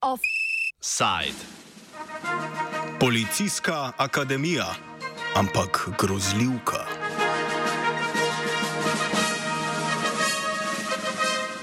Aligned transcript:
Offside. 0.00 1.40
Policijska 3.00 3.92
akademija, 3.96 4.74
ampak 5.34 5.88
grozljivka. 5.98 6.86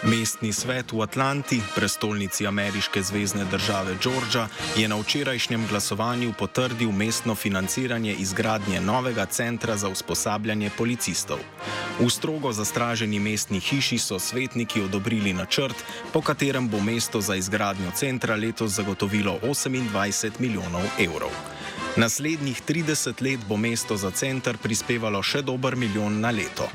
Mestni 0.08 0.54
svet 0.54 0.96
v 0.96 1.04
Atlanti, 1.04 1.60
prestolnici 1.76 2.48
ameriške 2.48 3.02
zvezdne 3.04 3.44
države 3.52 3.98
Georgia, 4.04 4.48
je 4.78 4.88
na 4.88 4.96
včerajšnjem 4.96 5.68
glasovanju 5.68 6.34
potrdil 6.40 6.92
mestno 6.92 7.36
financiranje 7.36 8.14
izgradnje 8.14 8.82
novega 8.82 9.26
centra 9.26 9.78
za 9.78 9.90
usposabljanje 9.90 10.72
policistov. 10.78 11.38
V 12.00 12.10
strogo 12.10 12.54
zastraženi 12.54 13.20
mestni 13.20 13.60
hiši 13.60 13.98
so 13.98 14.20
svetniki 14.20 14.82
odobrili 14.82 15.34
načrt, 15.34 15.76
po 16.14 16.22
katerem 16.22 16.70
bo 16.70 16.80
mesto 16.80 17.22
za 17.22 17.36
izgradnjo 17.36 17.92
centra 17.92 18.36
letos 18.36 18.72
zagotovilo 18.72 19.40
28 19.44 20.32
milijonov 20.40 20.84
evrov. 21.00 21.57
Naslednjih 21.98 22.62
30 22.68 23.22
let 23.22 23.40
bo 23.50 23.58
mesto 23.58 23.96
za 23.98 24.12
center 24.12 24.58
prispevalo 24.62 25.18
še 25.26 25.42
dober 25.42 25.74
milijon 25.76 26.20
na 26.22 26.30
leto. 26.30 26.68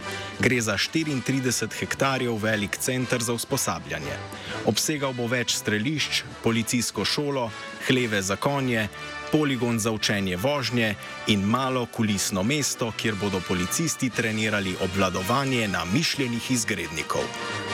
Gre 0.43 0.59
za 0.61 0.75
34 0.75 1.79
hektarjev 1.79 2.35
velik 2.43 2.75
center 2.77 3.23
za 3.23 3.33
usposabljanje. 3.33 4.17
Obsegal 4.67 5.15
bo 5.15 5.29
več 5.31 5.55
strelišč, 5.55 6.25
policijsko 6.43 7.05
šolo, 7.05 7.47
hleve 7.87 8.23
za 8.23 8.37
konje, 8.37 8.89
poligon 9.31 9.79
za 9.79 9.95
učenje 9.95 10.37
vožnje 10.37 10.95
in 11.31 11.47
malo 11.47 11.87
kulisno 11.87 12.43
mesto, 12.43 12.91
kjer 12.97 13.15
bodo 13.15 13.39
policisti 13.49 14.11
trenirali 14.11 14.75
obvladovanje 14.83 15.69
na 15.69 15.85
mišljenih 15.95 16.51
izgrednikov. 16.51 17.23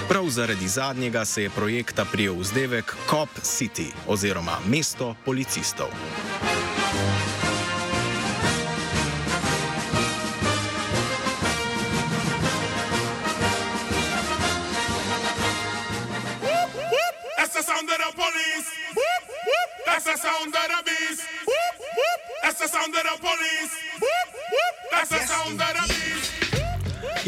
Prav 0.08 0.28
zaradi 0.28 0.68
zadnjega 0.68 1.24
se 1.24 1.48
je 1.48 1.50
projekta 1.50 2.04
prijel 2.04 2.36
vzdevek 2.36 2.96
Cop 3.10 3.40
City 3.40 3.88
oziroma 4.06 4.60
mesto 4.68 5.14
policistov. 5.24 5.88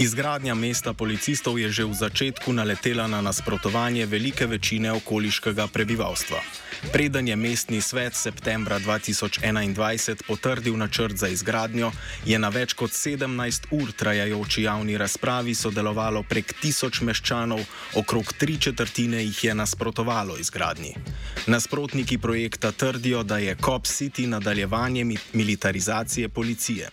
Izgradnja 0.00 0.56
mesta 0.56 0.96
policistov 0.96 1.60
je 1.60 1.68
že 1.68 1.84
v 1.84 1.92
začetku 1.92 2.56
naletela 2.56 3.04
na 3.04 3.20
nasprotovanje 3.20 4.08
velike 4.08 4.48
večine 4.48 4.88
okoliškega 4.96 5.68
prebivalstva. 5.68 6.40
Preden 6.88 7.28
je 7.28 7.36
mestni 7.36 7.80
svet 7.80 8.14
septembra 8.14 8.80
2021 8.80 10.22
potrdil 10.26 10.76
načrt 10.76 11.16
za 11.16 11.28
izgradnjo, 11.28 11.92
je 12.24 12.38
na 12.38 12.48
več 12.48 12.72
kot 12.72 12.90
17 12.90 13.68
ur 13.70 13.92
trajajoči 13.92 14.62
javni 14.62 14.96
razpravi 14.98 15.54
sodelovalo 15.54 16.22
prek 16.22 16.54
tisoč 16.62 17.02
meščanov, 17.04 17.60
okrog 18.00 18.32
tri 18.32 18.56
četrtine 18.58 19.20
jih 19.24 19.44
je 19.44 19.54
nasprotovalo 19.54 20.38
izgradnji. 20.40 20.94
Nasprotniki 21.46 22.18
projekta 22.18 22.72
trdijo, 22.72 23.22
da 23.22 23.38
je 23.38 23.56
Cop 23.64 23.84
City 23.84 24.26
nadaljevanje 24.26 25.04
militarizacije 25.32 26.28
policije. 26.28 26.88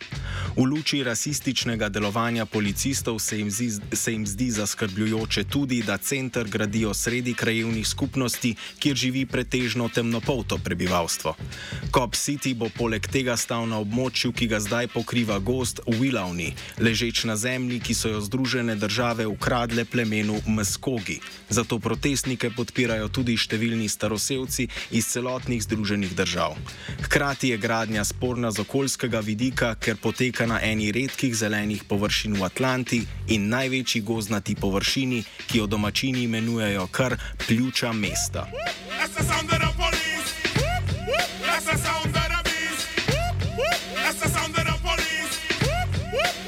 V 0.58 0.66
luči 0.66 1.04
rasističnega 1.04 1.90
delovanja 1.90 2.46
policistov 2.46 3.20
se 3.20 3.38
jim, 3.38 3.52
zdi, 3.52 3.96
se 3.96 4.12
jim 4.12 4.28
zdi 4.28 4.52
zaskrbljujoče 4.52 5.44
tudi, 5.44 5.84
da 5.84 5.98
center 5.98 6.48
gradijo 6.48 6.94
sredi 6.94 7.34
krajevnih 7.34 7.88
skupnosti, 7.88 8.56
kjer 8.80 8.96
živi 8.96 9.26
pretežno 9.26 9.77
pretežno 9.78 9.90
temnopolto 9.90 10.58
prebivalstvo. 10.58 11.36
Cop 11.94 12.16
City 12.16 12.54
bo 12.58 12.70
poleg 12.70 13.06
tega 13.06 13.38
stal 13.38 13.68
na 13.70 13.78
območju, 13.78 14.34
ki 14.34 14.48
ga 14.50 14.60
zdaj 14.60 14.88
pokriva 14.90 15.40
gost 15.40 15.82
Willavni, 15.86 16.56
ležeč 16.82 17.26
na 17.26 17.38
zemlji, 17.38 17.80
ki 17.80 17.94
so 17.94 18.10
jo 18.10 18.22
Združene 18.22 18.76
države 18.76 19.28
ukradle 19.28 19.86
plemenu 19.86 20.42
Mskogi. 20.48 21.20
Zato 21.50 21.80
protestnike 21.80 22.50
podpirajo 22.50 23.10
tudi 23.10 23.38
številni 23.38 23.90
staroselci 23.90 24.68
iz 24.92 25.06
celotnih 25.06 25.62
Združenih 25.62 26.16
držav. 26.18 26.58
Hkrati 27.06 27.54
je 27.54 27.58
gradnja 27.58 28.04
sporna 28.04 28.52
z 28.52 28.66
okoljskega 28.66 29.22
vidika, 29.22 29.76
ker 29.76 29.98
poteka 30.02 30.48
na 30.50 30.58
eni 30.62 30.92
redkih 30.92 31.36
zelenih 31.36 31.86
površin 31.86 32.34
v 32.34 32.44
Atlanti 32.50 33.02
in 33.30 33.50
največji 33.54 34.02
gozdnati 34.02 34.58
površini, 34.58 35.24
ki 35.48 35.62
jo 35.62 35.68
domačini 35.68 36.26
imenujejo 36.26 36.88
kar 36.92 37.18
pljuča 37.46 37.94
mesta. 37.94 38.48
That's 39.08 39.24
the 39.24 39.34
sound 39.34 39.50
of 39.54 39.60
the 39.60 39.72
police. 39.80 40.30
That's 41.40 41.66
the 41.66 41.78
sound 41.78 42.12
of 42.12 42.28
the 42.28 42.42
beast. 42.44 42.84
That's 43.96 44.20
the 44.20 44.28
sound 44.28 44.58
of 44.60 44.66
the 44.68 44.76
police. 44.84 45.34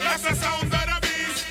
That's 0.04 0.24
the 0.28 0.36
sound 0.36 0.74
of 0.74 0.86
the 0.92 0.98
beast. 1.02 1.46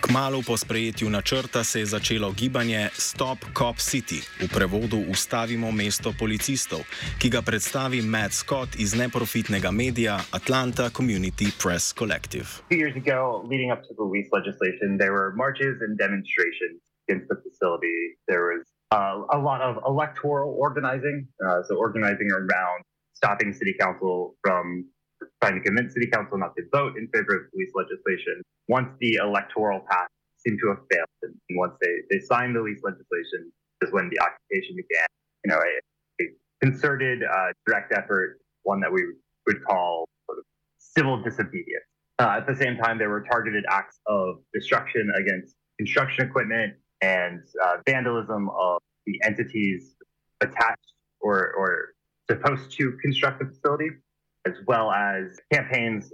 Kmalo 0.00 0.42
po 0.46 0.56
sprejetju 0.56 1.10
načrta 1.10 1.64
se 1.64 1.80
je 1.80 1.86
začelo 1.86 2.32
gibanje 2.32 2.88
Stop 2.92 3.38
Cop 3.58 3.78
City, 3.78 4.22
v 4.40 4.48
prevodu 4.54 5.02
Ustavimo 5.10 5.72
mesto 5.72 6.14
policistov, 6.18 6.86
ki 7.18 7.30
ga 7.30 7.42
predstavi 7.42 8.02
Matt 8.02 8.32
Scott 8.32 8.78
iz 8.78 8.94
neprofitnega 8.94 9.70
medija 9.70 10.20
Atlanta 10.30 10.90
Community 10.90 11.50
Press 11.62 11.92
Collective. 11.98 12.46
Two 12.70 12.78
years 12.78 12.96
ago, 12.96 13.42
leading 13.50 13.72
up 13.72 13.82
to 13.82 13.94
the 13.98 14.06
lease 14.06 14.30
legislation, 14.30 14.98
there 14.98 15.12
were 15.12 15.34
marches 15.34 15.82
and 15.82 15.98
demonstrations 15.98 16.78
against 17.08 17.26
the 17.26 17.36
facility. 17.42 18.14
There 18.30 18.46
was 18.54 18.77
uh, 18.90 19.22
a 19.32 19.38
lot 19.38 19.60
of 19.60 19.82
electoral 19.86 20.54
organizing, 20.58 21.28
uh, 21.46 21.62
so 21.66 21.76
organizing 21.76 22.30
around 22.32 22.84
stopping 23.14 23.52
city 23.52 23.74
council 23.78 24.36
from 24.42 24.86
trying 25.42 25.54
to 25.54 25.60
convince 25.60 25.94
city 25.94 26.06
council 26.06 26.38
not 26.38 26.54
to 26.56 26.62
vote 26.72 26.96
in 26.96 27.08
favor 27.08 27.36
of 27.36 27.50
police 27.50 27.70
legislation. 27.74 28.40
Once 28.68 28.88
the 29.00 29.14
electoral 29.14 29.80
path 29.90 30.08
seemed 30.36 30.58
to 30.62 30.68
have 30.68 30.78
failed, 30.90 31.06
and 31.22 31.34
once 31.50 31.74
they, 31.82 31.94
they 32.10 32.20
signed 32.20 32.54
the 32.54 32.60
lease 32.60 32.80
legislation, 32.82 33.50
is 33.82 33.92
when 33.92 34.10
the 34.10 34.20
occupation 34.20 34.76
began. 34.76 35.06
You 35.44 35.50
know, 35.52 35.58
a, 35.58 36.24
a 36.24 36.26
concerted, 36.62 37.22
uh, 37.22 37.52
direct 37.66 37.92
effort, 37.92 38.40
one 38.62 38.80
that 38.80 38.92
we 38.92 39.02
would 39.46 39.64
call 39.64 40.08
sort 40.26 40.38
of 40.38 40.44
civil 40.78 41.22
disobedience. 41.22 41.84
Uh, 42.18 42.38
at 42.38 42.46
the 42.46 42.56
same 42.56 42.76
time, 42.76 42.98
there 42.98 43.10
were 43.10 43.24
targeted 43.30 43.64
acts 43.70 43.98
of 44.06 44.36
destruction 44.52 45.10
against 45.16 45.54
construction 45.78 46.26
equipment, 46.26 46.74
and 47.00 47.42
uh, 47.64 47.76
vandalism 47.86 48.50
of 48.50 48.78
the 49.06 49.20
entities 49.24 49.94
attached 50.40 50.92
or, 51.20 51.52
or 51.54 51.94
supposed 52.30 52.70
to 52.72 52.92
construct 53.02 53.40
the 53.40 53.46
facility, 53.46 53.90
as 54.46 54.54
well 54.66 54.90
as 54.90 55.38
campaigns 55.52 56.12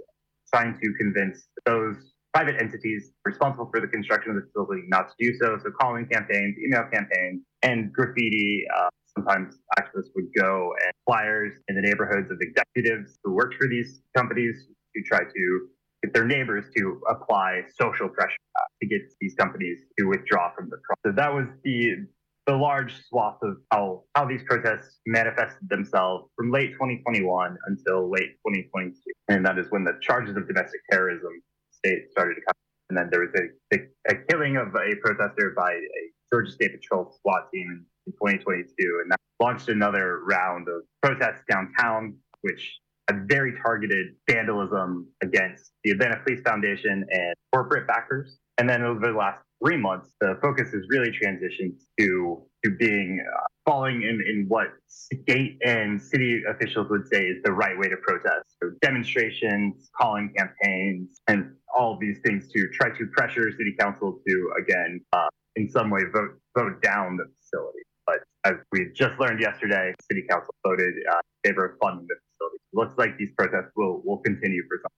trying 0.53 0.77
to 0.81 0.93
convince 0.97 1.47
those 1.65 2.13
private 2.33 2.55
entities 2.61 3.11
responsible 3.23 3.69
for 3.71 3.79
the 3.79 3.87
construction 3.87 4.31
of 4.31 4.37
the 4.37 4.47
facility 4.47 4.83
not 4.87 5.07
to 5.09 5.13
do 5.19 5.33
so. 5.37 5.57
So, 5.63 5.71
calling 5.79 6.05
campaigns, 6.07 6.57
email 6.57 6.85
campaigns, 6.91 7.41
and 7.63 7.91
graffiti. 7.93 8.65
Uh, 8.75 8.89
sometimes 9.15 9.55
activists 9.79 10.09
would 10.15 10.27
go 10.37 10.73
and 10.83 10.91
flyers 11.05 11.53
in 11.69 11.75
the 11.75 11.81
neighborhoods 11.81 12.29
of 12.29 12.37
executives 12.41 13.17
who 13.23 13.33
worked 13.33 13.55
for 13.55 13.67
these 13.67 14.01
companies 14.15 14.67
to 14.95 15.01
try 15.03 15.19
to 15.19 15.67
their 16.13 16.25
neighbors 16.25 16.65
to 16.77 17.01
apply 17.09 17.63
social 17.79 18.09
pressure 18.09 18.37
to 18.81 18.87
get 18.87 19.01
these 19.19 19.33
companies 19.35 19.79
to 19.97 20.05
withdraw 20.05 20.53
from 20.53 20.69
the 20.69 20.77
process. 20.77 21.01
So 21.05 21.11
that 21.13 21.33
was 21.33 21.47
the 21.63 22.05
the 22.47 22.55
large 22.55 22.93
swath 23.07 23.37
of 23.41 23.57
how, 23.71 24.03
how 24.13 24.25
these 24.25 24.43
protests 24.43 24.99
manifested 25.07 25.67
themselves 25.67 26.29
from 26.35 26.51
late 26.51 26.73
2021 26.73 27.57
until 27.65 28.09
late 28.09 28.37
2022. 28.45 28.93
And 29.29 29.43
that 29.45 29.57
is 29.57 29.65
when 29.71 29.83
the 29.83 29.93
charges 30.01 30.37
of 30.37 30.47
domestic 30.47 30.81
terrorism 30.91 31.41
state 31.71 32.11
started 32.11 32.35
to 32.35 32.41
come. 32.41 32.53
And 32.89 32.97
then 32.97 33.09
there 33.09 33.21
was 33.21 33.31
a, 33.33 33.75
a, 33.75 34.13
a 34.13 34.15
killing 34.29 34.57
of 34.57 34.67
a 34.75 34.95
protester 35.01 35.53
by 35.57 35.71
a 35.71 36.01
Georgia 36.31 36.51
State 36.51 36.79
Patrol 36.79 37.11
SWAT 37.21 37.49
team 37.51 37.85
in 38.05 38.13
2022. 38.13 38.65
And 39.01 39.11
that 39.11 39.19
launched 39.39 39.69
another 39.69 40.21
round 40.23 40.67
of 40.67 40.83
protests 41.01 41.41
downtown, 41.49 42.15
which 42.41 42.79
a 43.09 43.13
very 43.25 43.53
targeted 43.61 44.07
vandalism 44.29 45.07
against 45.21 45.71
the 45.83 45.91
Atlanta 45.91 46.19
Police 46.25 46.41
Foundation 46.41 47.05
and 47.11 47.35
corporate 47.53 47.87
backers. 47.87 48.37
And 48.57 48.67
then 48.67 48.83
over 48.83 48.99
the 48.99 49.11
last 49.11 49.39
three 49.63 49.77
months, 49.77 50.09
the 50.21 50.37
focus 50.41 50.71
has 50.71 50.81
really 50.89 51.11
transitioned 51.11 51.73
to 51.99 52.43
to 52.63 52.71
being 52.71 53.23
uh, 53.23 53.41
falling 53.65 54.01
in, 54.01 54.19
in 54.27 54.45
what 54.47 54.67
state 54.87 55.59
and 55.63 56.01
city 56.01 56.41
officials 56.49 56.87
would 56.89 57.07
say 57.07 57.25
is 57.25 57.37
the 57.43 57.51
right 57.51 57.77
way 57.77 57.87
to 57.87 57.95
protest. 57.97 58.55
So 58.61 58.71
demonstrations, 58.81 59.89
calling 59.95 60.33
campaigns, 60.35 61.21
and 61.27 61.53
all 61.77 61.93
of 61.93 61.99
these 61.99 62.17
things 62.25 62.51
to 62.53 62.67
try 62.73 62.89
to 62.97 63.05
pressure 63.15 63.51
city 63.51 63.75
council 63.79 64.19
to 64.27 64.51
again, 64.59 65.01
uh, 65.13 65.27
in 65.55 65.69
some 65.69 65.89
way, 65.91 66.01
vote 66.11 66.39
vote 66.57 66.81
down 66.81 67.17
the 67.17 67.25
facility. 67.39 67.79
But 68.07 68.19
as 68.45 68.53
we 68.71 68.91
just 68.95 69.19
learned 69.19 69.41
yesterday, 69.41 69.93
city 70.11 70.25
council 70.29 70.53
voted 70.65 70.93
uh, 71.11 71.17
in 71.43 71.51
favor 71.51 71.65
of 71.65 71.77
funding 71.81 72.07
the 72.07 72.15
facilities. 72.35 72.67
Looks 72.73 72.95
like 72.97 73.17
these 73.17 73.31
protests 73.37 73.71
will, 73.75 74.03
will 74.03 74.19
continue 74.19 74.63
for 74.67 74.77
some 74.83 74.91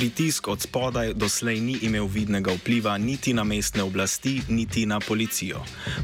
Pritisk 0.00 0.48
od 0.48 0.60
spodaj 0.60 1.12
doslej 1.14 1.60
ni 1.60 1.76
imel 1.82 2.06
vidnega 2.06 2.52
vpliva 2.56 2.98
niti 2.98 3.34
na 3.36 3.44
mestne 3.44 3.82
oblasti, 3.82 4.40
niti 4.48 4.86
na 4.86 5.00
policijo. 5.08 5.60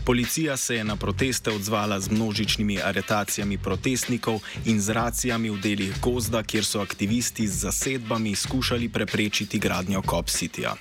Policija 0.06 0.56
se 0.56 0.76
je 0.76 0.84
na 0.84 0.96
proteste 0.96 1.50
odzvala 1.50 2.00
z 2.00 2.10
množičnimi 2.10 2.76
aretacijami 2.84 3.58
protestnikov 3.58 4.40
in 4.66 4.80
z 4.80 4.92
racijami 4.92 5.50
v 5.50 5.60
delih 5.62 5.96
gozda, 6.04 6.42
kjer 6.42 6.64
so 6.64 6.80
aktivisti 6.84 7.46
z 7.48 7.56
zasedbami 7.64 8.34
skušali 8.34 8.88
preprečiti 8.88 9.58
gradnjo 9.58 10.02
Cop 10.02 10.26
Cityja. 10.28 10.76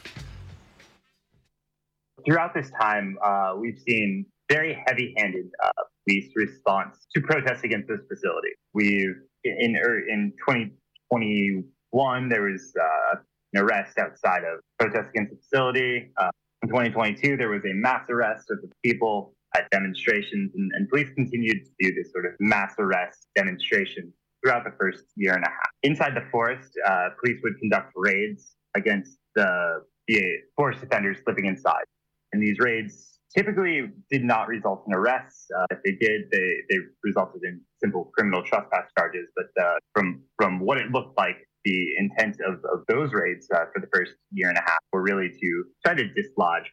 Throughout 2.27 2.51
this 2.51 2.69
time, 2.83 3.15
uh, 3.23 3.55
we've 3.55 3.79
seen 3.87 4.25
very 4.49 4.81
heavy 4.85 5.13
handed 5.17 5.45
uh, 5.63 5.83
police 6.07 6.31
response 6.35 7.07
to 7.13 7.21
protests 7.21 7.63
against 7.63 7.87
this 7.87 8.01
facility. 8.07 8.49
We've, 8.73 9.15
in, 9.43 9.75
er, 9.75 10.07
in 10.07 10.33
2021, 10.47 12.29
there 12.29 12.43
was 12.43 12.73
uh, 12.79 13.17
an 13.53 13.61
arrest 13.61 13.97
outside 13.97 14.43
of 14.43 14.59
protests 14.79 15.09
against 15.09 15.31
the 15.31 15.37
facility. 15.37 16.11
Uh, 16.17 16.29
in 16.61 16.69
2022, 16.69 17.37
there 17.37 17.49
was 17.49 17.63
a 17.65 17.73
mass 17.73 18.09
arrest 18.09 18.49
of 18.51 18.61
the 18.61 18.69
people 18.83 19.33
at 19.55 19.69
demonstrations, 19.71 20.51
and, 20.55 20.71
and 20.75 20.89
police 20.89 21.09
continued 21.15 21.65
to 21.65 21.71
do 21.79 21.93
this 21.95 22.11
sort 22.11 22.25
of 22.25 22.33
mass 22.39 22.73
arrest 22.77 23.27
demonstration 23.35 24.11
throughout 24.43 24.63
the 24.63 24.73
first 24.79 25.05
year 25.15 25.33
and 25.33 25.43
a 25.43 25.49
half. 25.49 25.69
Inside 25.83 26.13
the 26.15 26.25
forest, 26.31 26.71
uh, 26.85 27.09
police 27.19 27.39
would 27.43 27.57
conduct 27.59 27.93
raids 27.95 28.55
against 28.75 29.17
the, 29.35 29.81
the 30.07 30.21
forest 30.55 30.83
offenders 30.83 31.17
living 31.25 31.45
inside. 31.45 31.85
And 32.33 32.43
these 32.43 32.59
raids 32.59 33.14
typically 33.35 33.81
did 34.09 34.23
not 34.23 34.47
result 34.47 34.83
in 34.87 34.93
arrests. 34.93 35.47
Uh, 35.57 35.65
if 35.71 35.79
they 35.83 35.91
did, 36.05 36.23
they, 36.31 36.55
they 36.69 36.77
resulted 37.03 37.41
in 37.43 37.61
simple 37.81 38.11
criminal 38.17 38.43
trespass 38.43 38.89
charges. 38.97 39.27
But 39.35 39.63
uh, 39.63 39.75
from 39.93 40.23
from 40.37 40.59
what 40.59 40.77
it 40.77 40.91
looked 40.91 41.17
like, 41.17 41.37
the 41.63 41.95
intent 41.97 42.37
of, 42.47 42.55
of 42.71 42.85
those 42.87 43.13
raids 43.13 43.47
uh, 43.53 43.65
for 43.73 43.79
the 43.79 43.87
first 43.93 44.13
year 44.31 44.49
and 44.49 44.57
a 44.57 44.61
half 44.61 44.79
were 44.93 45.01
really 45.01 45.29
to 45.29 45.63
try 45.85 45.95
to 45.95 46.07
dislodge 46.13 46.71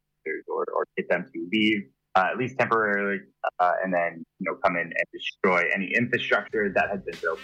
or, 0.49 0.65
or 0.75 0.87
get 0.97 1.09
them 1.09 1.27
to 1.33 1.49
leave 1.53 1.83
uh, 2.15 2.29
at 2.31 2.37
least 2.37 2.59
temporarily, 2.59 3.21
uh, 3.59 3.73
and 3.83 3.93
then 3.93 4.25
you 4.39 4.51
know 4.51 4.59
come 4.65 4.77
in 4.77 4.83
and 4.83 5.07
destroy 5.13 5.65
any 5.75 5.93
infrastructure 5.95 6.71
that 6.75 6.91
had 6.91 7.05
been 7.05 7.19
built. 7.21 7.41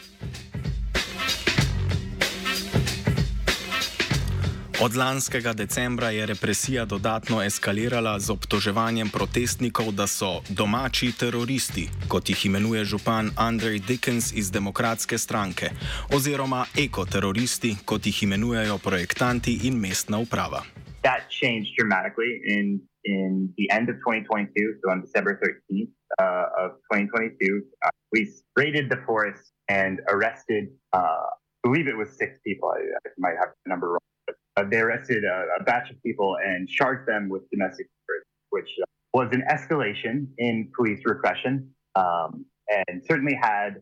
Od 4.80 4.96
lanskega 4.96 5.52
decembra 5.52 6.10
je 6.10 6.26
represija 6.26 6.84
dodatno 6.84 7.42
eskalirala 7.42 8.18
z 8.18 8.30
obtoževanjem 8.30 9.08
protestnikov, 9.10 9.90
da 9.92 10.06
so 10.06 10.38
domači 10.48 11.10
teroristi, 11.18 11.88
kot 12.08 12.28
jih 12.28 12.46
imenuje 12.46 12.84
župan 12.84 13.30
Andrej 13.36 13.78
Dickens 13.88 14.30
iz 14.32 14.50
Demokratske 14.50 15.18
stranke, 15.18 15.66
oziroma 16.14 16.62
ekoteroristi, 16.78 17.74
kot 17.84 18.06
jih 18.06 18.22
imenujejo 18.22 18.78
projektanti 18.78 19.58
in 19.66 19.74
mestna 19.80 20.18
uprava. 20.18 20.62
That 21.02 21.26
changed 21.40 21.74
dramatically 21.78 22.38
in, 22.46 22.78
in 23.02 23.50
the 23.58 23.66
end 23.74 23.90
of 23.90 23.96
2022, 24.06 24.78
so 24.78 24.92
on 24.94 25.02
December 25.02 25.32
13th 25.42 25.90
uh, 26.22 26.62
of 26.62 26.70
2022. 26.94 27.34
Uh, 27.82 27.90
police 28.14 28.46
raided 28.54 28.86
the 28.94 29.02
forest 29.06 29.42
and 29.68 29.98
arrested, 30.06 30.70
uh, 30.94 31.26
I 31.34 31.66
believe 31.66 31.88
it 31.90 31.98
was 31.98 32.10
six 32.14 32.38
people. 32.46 32.70
I, 32.70 32.78
I 32.78 33.10
might 33.18 33.38
have 33.42 33.50
the 33.66 33.70
number 33.74 33.88
wrong. 33.90 34.07
Uh, 34.58 34.64
they 34.68 34.78
arrested 34.78 35.22
a, 35.24 35.46
a, 35.60 35.62
batch 35.62 35.88
of 35.90 36.02
people 36.02 36.36
and 36.44 36.68
charged 36.68 37.06
them 37.08 37.28
with 37.28 37.48
domestic 37.50 37.86
murder, 38.08 38.24
which 38.50 38.68
uh, 38.82 38.86
was 39.14 39.28
an 39.32 39.44
escalation 39.48 40.26
in 40.38 40.68
police 40.76 41.00
repression 41.04 41.70
um, 41.94 42.44
and 42.88 43.00
certainly 43.08 43.38
had 43.40 43.76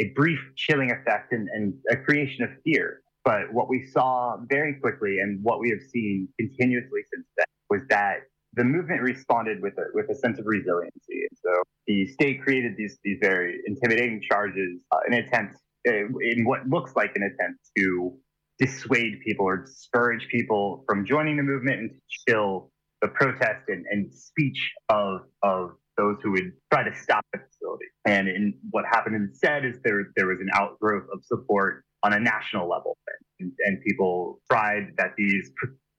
a 0.00 0.08
brief 0.16 0.40
chilling 0.56 0.90
effect 0.90 1.32
and, 1.32 1.48
and, 1.52 1.74
a 1.90 1.96
creation 1.96 2.42
of 2.42 2.50
fear. 2.64 3.02
But 3.24 3.52
what 3.52 3.68
we 3.68 3.84
saw 3.86 4.38
very 4.48 4.74
quickly 4.74 5.18
and 5.18 5.42
what 5.42 5.60
we 5.60 5.68
have 5.70 5.82
seen 5.90 6.28
continuously 6.38 7.00
since 7.12 7.26
then 7.36 7.46
was 7.68 7.80
that 7.90 8.20
the 8.54 8.64
movement 8.64 9.02
responded 9.02 9.60
with 9.60 9.74
a, 9.78 9.84
with 9.92 10.08
a 10.10 10.14
sense 10.14 10.38
of 10.38 10.46
resiliency. 10.46 11.26
And 11.28 11.38
so 11.42 11.62
the 11.86 12.06
state 12.06 12.42
created 12.42 12.76
these, 12.78 12.98
these 13.04 13.18
very 13.20 13.60
intimidating 13.66 14.22
charges 14.22 14.80
uh, 14.90 14.98
in 15.06 15.14
attempt, 15.14 15.56
uh, 15.86 15.92
in 15.92 16.44
what 16.44 16.66
looks 16.68 16.96
like 16.96 17.12
an 17.14 17.24
attempt 17.24 17.60
to 17.76 18.16
dissuade 18.58 19.20
people 19.26 19.46
or 19.46 19.64
discourage 19.64 20.26
people 20.30 20.84
from 20.86 21.04
joining 21.04 21.36
the 21.36 21.42
movement 21.42 21.80
and 21.80 21.90
to 21.90 21.96
chill 22.28 22.70
the 23.02 23.08
protest 23.08 23.68
and, 23.68 23.84
and 23.90 24.12
speech 24.12 24.72
of 24.88 25.20
of 25.42 25.70
those 25.96 26.16
who 26.22 26.32
would 26.32 26.52
try 26.72 26.82
to 26.82 26.94
stop 26.96 27.24
the 27.32 27.38
facility. 27.38 27.86
And 28.04 28.28
in 28.28 28.54
what 28.70 28.84
happened 28.90 29.16
instead 29.16 29.64
is 29.64 29.76
there 29.84 30.12
there 30.16 30.26
was 30.26 30.38
an 30.40 30.48
outgrowth 30.54 31.04
of 31.12 31.24
support 31.24 31.84
on 32.02 32.12
a 32.12 32.20
national 32.20 32.68
level, 32.68 32.96
and, 33.40 33.52
and 33.66 33.80
people 33.80 34.40
tried 34.50 34.92
that 34.98 35.12
these 35.16 35.50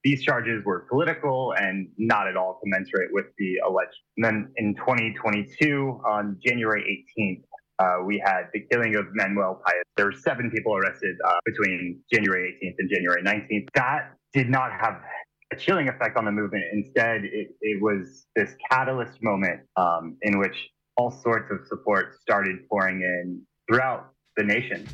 these 0.03 0.23
charges 0.23 0.63
were 0.63 0.85
political 0.87 1.53
and 1.57 1.87
not 1.97 2.27
at 2.27 2.37
all 2.37 2.59
commensurate 2.63 3.09
with 3.11 3.25
the 3.39 3.55
alleged. 3.67 3.97
And 4.17 4.23
then 4.23 4.51
in 4.57 4.75
2022, 4.75 5.99
on 6.05 6.37
January 6.45 7.03
18th, 7.17 7.41
uh, 7.79 7.97
we 8.05 8.21
had 8.23 8.43
the 8.53 8.61
killing 8.71 8.95
of 8.95 9.05
Manuel 9.13 9.61
Paez. 9.65 9.83
There 9.97 10.05
were 10.05 10.13
seven 10.13 10.49
people 10.51 10.75
arrested 10.75 11.15
uh, 11.27 11.35
between 11.45 12.01
January 12.13 12.55
18th 12.63 12.75
and 12.79 12.89
January 12.89 13.21
19th. 13.23 13.67
That 13.75 14.13
did 14.33 14.49
not 14.49 14.71
have 14.71 15.01
a 15.51 15.55
chilling 15.55 15.89
effect 15.89 16.17
on 16.17 16.25
the 16.25 16.31
movement. 16.31 16.63
Instead, 16.71 17.23
it, 17.25 17.49
it 17.61 17.81
was 17.81 18.25
this 18.35 18.55
catalyst 18.69 19.21
moment 19.21 19.61
um, 19.77 20.17
in 20.21 20.39
which 20.39 20.69
all 20.97 21.11
sorts 21.11 21.51
of 21.51 21.67
support 21.67 22.15
started 22.21 22.67
pouring 22.69 23.01
in 23.01 23.41
throughout 23.67 24.11
the 24.37 24.43
nation. 24.43 24.87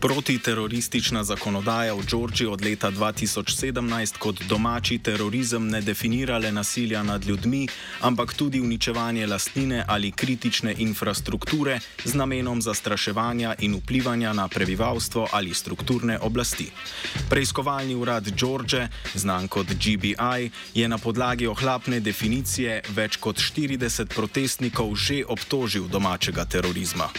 Protiteroristična 0.00 1.24
zakonodaja 1.24 1.94
v 1.94 2.00
Džordžiji 2.06 2.46
od 2.48 2.64
leta 2.64 2.90
2017 2.90 4.16
kot 4.18 4.40
domači 4.48 4.98
terorizem 4.98 5.68
ne 5.68 5.80
definira 5.80 6.38
le 6.38 6.52
nasilja 6.52 7.02
nad 7.02 7.24
ljudmi, 7.24 7.68
ampak 8.00 8.32
tudi 8.34 8.60
uničevanje 8.60 9.26
lastnine 9.26 9.84
ali 9.88 10.10
kritične 10.12 10.74
infrastrukture 10.78 11.80
z 12.04 12.14
namenom 12.14 12.62
zastraševanja 12.62 13.54
in 13.58 13.74
vplivanja 13.76 14.32
na 14.32 14.48
prebivalstvo 14.48 15.28
ali 15.32 15.54
strukturne 15.54 16.18
oblasti. 16.18 16.70
Preiskovalni 17.28 17.94
urad 17.94 18.24
Džordže, 18.24 18.88
znan 19.14 19.48
kot 19.48 19.66
GBI, 19.66 20.50
je 20.74 20.88
na 20.88 20.98
podlagi 20.98 21.46
ohlapne 21.46 22.00
definicije 22.00 22.82
več 22.96 23.16
kot 23.16 23.36
40 23.36 24.08
protestnikov 24.14 24.96
že 24.96 25.24
obtožil 25.28 25.88
domačega 25.88 26.44
terorizma. 26.44 27.10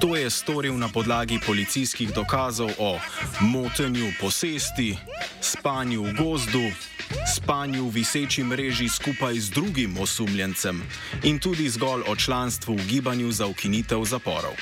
To 0.00 0.16
je 0.16 0.30
storil 0.30 0.74
na 0.78 0.88
podlagi 0.88 1.38
policijskih 1.46 2.15
dokazov 2.16 2.72
o 2.80 2.96
motenju 3.40 4.16
posesti, 4.20 4.96
spanju 5.40 6.02
v 6.02 6.12
gozdu, 6.16 6.64
spanju 7.28 7.88
v 7.88 8.00
viseči 8.00 8.42
mreži 8.42 8.88
skupaj 8.88 9.36
z 9.38 9.50
drugim 9.50 9.98
osumljencem 10.00 10.82
in 11.22 11.38
tudi 11.38 11.68
zgolj 11.68 12.02
o 12.08 12.16
članstvu 12.16 12.74
v 12.74 12.86
gibanju 12.88 13.32
za 13.32 13.46
ukinitev 13.46 14.04
zaporov. 14.04 14.56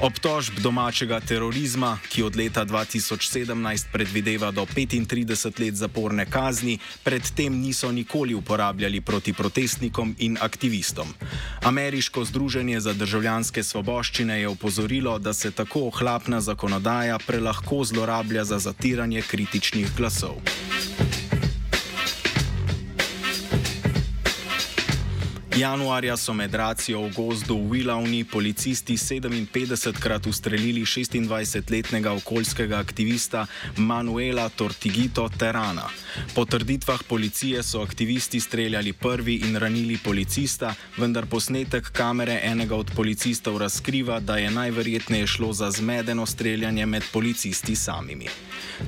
Obtožb 0.00 0.62
domačega 0.62 1.20
terorizma, 1.20 1.98
ki 2.08 2.22
od 2.22 2.36
leta 2.36 2.64
2017 2.64 3.90
predvideva 3.92 4.50
do 4.50 4.62
35 4.64 5.60
let 5.60 5.74
zaporne 5.74 6.26
kazni, 6.30 6.78
predtem 7.02 7.58
niso 7.58 7.92
nikoli 7.92 8.34
uporabljali 8.34 9.00
proti 9.00 9.32
protestnikom 9.32 10.14
in 10.18 10.38
aktivistom. 10.40 11.08
Ameriško 11.62 12.24
združenje 12.24 12.80
za 12.80 12.92
državljanske 12.92 13.62
svoboščine 13.62 14.40
je 14.40 14.48
opozorilo, 14.48 15.18
da 15.18 15.32
se 15.32 15.50
tako 15.50 15.86
ohlapna 15.86 16.40
zakonodaja 16.40 16.99
prelahko 17.26 17.84
zlorablja 17.84 18.44
za 18.44 18.58
zatiranje 18.58 19.22
kritičnih 19.22 19.96
glasov. 19.96 20.36
Januarja 25.60 26.16
so 26.16 26.32
med 26.32 26.54
racijo 26.54 27.02
v 27.02 27.10
gozdu 27.12 27.54
v 27.54 27.70
Willavni 27.70 28.24
policisti 28.24 28.96
57krat 28.96 30.28
ustrelili 30.28 30.80
26-letnega 30.80 32.12
okoljskega 32.16 32.78
aktivista 32.78 33.46
Manuela 33.76 34.48
Tortigito 34.48 35.28
Terana. 35.28 35.84
Po 36.34 36.44
trditvah 36.44 37.02
policije 37.08 37.62
so 37.62 37.82
aktivisti 37.82 38.40
streljali 38.40 38.92
prvi 38.92 39.34
in 39.34 39.56
ranili 39.56 39.98
policista, 40.04 40.74
vendar 40.96 41.26
posnetek 41.26 41.92
kamere 41.92 42.40
enega 42.44 42.76
od 42.76 42.90
policistov 42.96 43.58
razkriva, 43.58 44.20
da 44.20 44.36
je 44.36 44.50
najverjetneje 44.50 45.26
šlo 45.26 45.52
za 45.52 45.70
zmedeno 45.70 46.26
streljanje 46.26 46.86
med 46.86 47.02
policisti 47.12 47.76
samimi. 47.76 48.26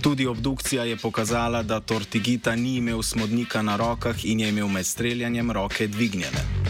Tudi 0.01 0.27
obdukcija 0.27 0.85
je 0.85 0.97
pokazala, 0.97 1.63
da 1.63 1.81
Tortigita 1.81 2.57
ni 2.57 2.77
imel 2.77 3.03
smodnika 3.03 3.63
na 3.63 3.77
rokah 3.77 4.25
in 4.25 4.41
je 4.41 4.49
imel 4.49 4.69
med 4.69 4.87
streljanjem 4.87 5.51
roke 5.51 5.87
dvignjene. 5.87 6.62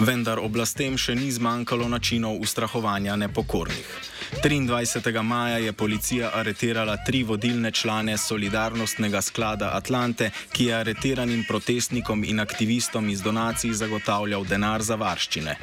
Vendar 0.00 0.38
oblastem 0.40 0.94
še 0.96 1.12
ni 1.12 1.26
zmanjkalo 1.28 1.84
načinov 1.92 2.38
ustrahovanja 2.40 3.18
nepokornih. 3.20 3.88
23. 4.40 5.12
maja 5.22 5.58
je 5.60 5.74
policija 5.76 6.30
aretirala 6.40 6.94
tri 7.04 7.20
vodilne 7.22 7.68
člane 7.70 8.14
Solidarnostnega 8.18 9.20
sklada 9.20 9.74
Atlante, 9.76 10.30
ki 10.56 10.70
je 10.70 10.78
aretiranim 10.78 11.44
protestnikom 11.48 12.24
in 12.24 12.40
aktivistom 12.40 13.12
iz 13.12 13.20
donacij 13.20 13.76
zagotavljal 13.82 14.48
denar 14.48 14.80
za 14.80 14.96
varščine. 14.96 15.58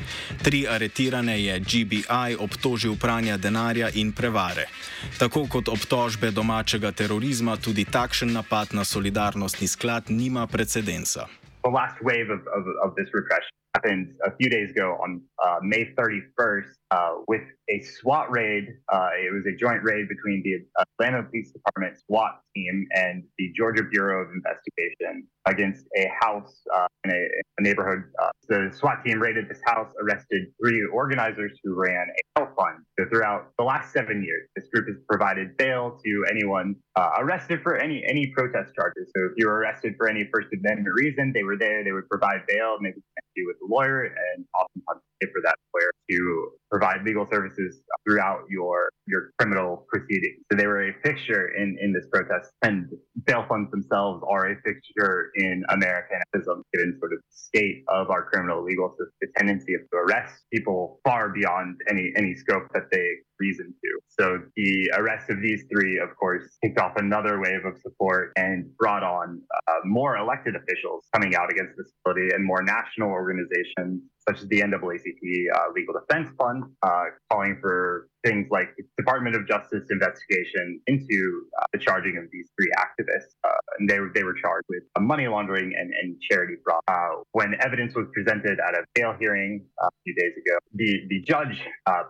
Tri 0.45 0.67
aretirane 0.69 1.39
je 1.41 1.57
GBI 1.59 2.37
obtožil 2.37 2.93
pranja 3.01 3.41
denarja 3.41 3.89
in 3.89 4.13
prevare. 4.13 4.69
Tako 5.17 5.47
kot 5.49 5.73
obtožbe 5.73 6.29
domačega 6.31 6.91
terorizma, 6.91 7.57
tudi 7.57 7.89
takšen 7.89 8.37
napad 8.37 8.77
na 8.77 8.85
Solidarnostni 8.85 9.67
sklad 9.67 10.13
nima 10.13 10.45
precedensa. 10.47 11.25
The 11.65 11.73
last 11.73 11.97
wave 12.05 12.29
of, 12.29 12.45
of, 12.53 12.63
of 12.85 12.93
this 12.93 13.09
repression 13.17 13.57
happened 13.77 14.13
a 14.25 14.31
few 14.37 14.49
days 14.49 14.71
ago 14.71 14.97
on 15.01 15.21
uh, 15.43 15.57
May 15.61 15.93
31st 15.97 16.73
uh, 16.91 17.09
with 17.27 17.41
a 17.69 17.81
SWAT 17.81 18.31
raid. 18.31 18.67
Uh, 18.91 19.09
it 19.13 19.33
was 19.33 19.45
a 19.45 19.55
joint 19.55 19.83
raid 19.83 20.07
between 20.07 20.41
the 20.43 20.65
Atlanta 20.81 21.23
Police 21.23 21.51
Department 21.51 21.97
SWAT 22.05 22.39
team 22.55 22.87
and 22.91 23.23
the 23.37 23.51
Georgia 23.55 23.83
Bureau 23.83 24.23
of 24.23 24.29
Investigation 24.33 25.27
against 25.45 25.85
a 25.97 26.09
house 26.21 26.61
uh, 26.75 26.87
in 27.03 27.11
a, 27.11 27.27
a 27.57 27.61
neighborhood. 27.61 28.03
Uh, 28.21 28.29
the 28.47 28.71
SWAT 28.73 29.03
team 29.05 29.21
raided 29.21 29.49
this 29.49 29.61
house, 29.65 29.91
arrested 30.01 30.47
three 30.61 30.83
organizers 30.91 31.59
who 31.63 31.75
ran 31.75 32.07
a 32.09 32.39
bail 32.39 32.49
fund. 32.57 32.79
So 32.97 33.05
throughout 33.09 33.51
the 33.57 33.63
last 33.63 33.93
seven 33.93 34.23
years, 34.23 34.47
this 34.55 34.67
group 34.73 34.87
has 34.87 34.97
provided 35.09 35.55
bail 35.57 35.99
to 36.03 36.25
anyone 36.29 36.75
uh, 36.95 37.09
arrested 37.19 37.61
for 37.61 37.77
any 37.77 38.03
any 38.07 38.27
protest 38.27 38.73
charges. 38.75 39.11
So 39.15 39.25
if 39.25 39.31
you 39.37 39.47
were 39.47 39.59
arrested 39.59 39.95
for 39.97 40.07
any 40.07 40.27
First 40.33 40.47
Amendment 40.53 40.95
reason, 40.95 41.31
they 41.33 41.43
were 41.43 41.57
there. 41.57 41.83
They 41.83 41.91
would 41.91 42.09
provide 42.09 42.41
bail, 42.47 42.77
maybe 42.79 43.01
with 43.45 43.57
the 43.59 43.67
lawyer, 43.67 44.03
and 44.03 44.45
oftentimes 44.55 45.01
pay 45.21 45.27
for 45.31 45.41
that 45.43 45.55
lawyer 45.73 45.91
to 46.09 46.51
provide 46.69 47.03
legal 47.05 47.25
services 47.25 47.81
throughout 48.05 48.41
your 48.49 48.89
your 49.07 49.31
criminal 49.39 49.85
proceedings. 49.89 50.43
So 50.51 50.57
they 50.57 50.67
were 50.67 50.89
a 50.89 50.93
fixture 51.03 51.49
in 51.55 51.77
in 51.81 51.93
this 51.93 52.07
protest, 52.11 52.51
and 52.61 52.89
bail 53.25 53.45
funds 53.47 53.71
themselves 53.71 54.23
are 54.29 54.51
a 54.51 54.55
fixture 54.61 55.31
in 55.35 55.63
American 55.69 56.17
activism, 56.19 56.63
given 56.73 56.97
sort 56.99 57.13
of 57.13 57.19
state 57.29 57.83
of 57.87 58.09
our 58.09 58.29
criminal 58.29 58.63
legal 58.63 58.89
system, 58.91 59.13
the 59.21 59.27
tendency 59.37 59.73
of 59.73 59.81
to 59.91 59.97
arrest 59.97 60.43
people 60.53 60.99
far 61.03 61.29
beyond 61.29 61.79
any 61.89 62.11
any 62.17 62.35
scope 62.35 62.67
that 62.73 62.89
they 62.91 63.07
reason 63.39 63.73
to. 63.83 63.99
So 64.19 64.39
the 64.55 64.91
arrest 64.97 65.29
of 65.29 65.41
these 65.41 65.63
three, 65.71 65.99
of 65.99 66.15
course, 66.17 66.57
kicked 66.63 66.79
off 66.79 66.93
another 66.95 67.39
wave 67.39 67.65
of 67.65 67.77
support 67.81 68.31
and 68.35 68.65
brought 68.77 69.03
on 69.03 69.41
uh, 69.67 69.73
more 69.85 70.17
elected 70.17 70.55
officials 70.55 71.05
coming 71.13 71.35
out 71.35 71.51
against 71.51 71.77
this 71.77 71.91
facility 72.03 72.33
and 72.33 72.43
more 72.43 72.63
national 72.63 73.09
organizations 73.09 74.01
such 74.27 74.41
as 74.41 74.47
the 74.49 74.61
NAACP 74.61 75.45
uh, 75.55 75.71
Legal 75.73 75.95
Defense 75.99 76.29
Fund, 76.37 76.63
uh, 76.83 77.05
calling 77.37 77.57
for 77.61 78.07
things 78.25 78.47
like 78.51 78.69
Department 78.97 79.35
of 79.35 79.47
Justice 79.47 79.83
investigation 79.89 80.81
into 80.87 81.43
uh, 81.61 81.65
the 81.71 81.79
charging 81.79 82.17
of 82.17 82.25
these 82.31 82.49
three 82.57 82.71
activists. 82.77 83.33
Uh, 83.43 83.53
and 83.79 83.89
they, 83.89 83.99
they 84.13 84.23
were 84.23 84.33
charged 84.33 84.65
with 84.69 84.83
money 84.99 85.27
laundering 85.27 85.73
and, 85.77 85.93
and 86.01 86.19
charity 86.29 86.55
fraud. 86.63 86.81
Uh, 86.87 87.21
when 87.31 87.55
evidence 87.61 87.95
was 87.95 88.07
presented 88.13 88.59
at 88.59 88.73
a 88.73 88.83
bail 88.95 89.15
hearing 89.19 89.63
uh, 89.81 89.87
a 89.87 89.89
few 90.03 90.15
days 90.15 90.33
ago, 90.33 90.57
the, 90.73 91.01
the 91.09 91.21
judge 91.21 91.61